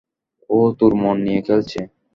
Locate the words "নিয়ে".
1.25-1.41